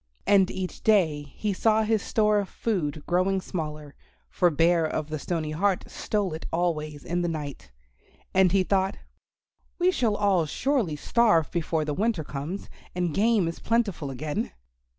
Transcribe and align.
And 0.25 0.49
each 0.49 0.81
day 0.81 1.21
he 1.35 1.53
saw 1.53 1.83
his 1.83 2.01
store 2.01 2.39
of 2.39 2.49
food 2.49 3.03
growing 3.05 3.39
smaller, 3.39 3.93
for 4.31 4.49
Bear 4.49 4.83
of 4.83 5.09
the 5.09 5.19
Stony 5.19 5.51
Heart 5.51 5.83
stole 5.91 6.33
it 6.33 6.47
always 6.51 7.03
in 7.05 7.21
the 7.21 7.27
night. 7.27 7.69
And 8.33 8.51
he 8.51 8.63
thought, 8.63 8.97
"We 9.77 9.91
shall 9.91 10.15
all 10.15 10.47
surely 10.47 10.95
starve 10.95 11.51
before 11.51 11.85
the 11.85 11.93
winter 11.93 12.23
comes, 12.23 12.67
and 12.95 13.13
game 13.13 13.47
is 13.47 13.59
plentiful 13.59 14.09
again." 14.09 14.51